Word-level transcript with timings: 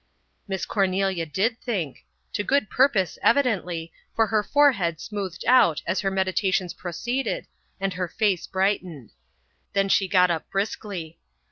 Miss 0.47 0.65
Cornelia 0.65 1.27
did 1.27 1.61
think 1.61 2.05
to 2.33 2.43
good 2.43 2.71
purpose 2.71 3.19
evidently, 3.21 3.93
for 4.15 4.25
her 4.25 4.41
forehead 4.41 4.99
smoothed 4.99 5.45
out 5.47 5.83
as 5.85 5.99
her 5.99 6.09
meditations 6.09 6.73
proceeded 6.73 7.45
and 7.79 7.93
her 7.93 8.07
face 8.07 8.47
brightened. 8.47 9.11
Then 9.73 9.89
she 9.89 10.07
got 10.07 10.31
up 10.31 10.49
briskly. 10.49 11.19